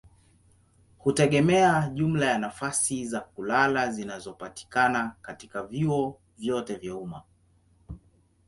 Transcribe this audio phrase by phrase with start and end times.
[0.97, 7.23] hutegemea jumla ya nafasi za kulala zinazopatikana katika vyuo vyote vya umma.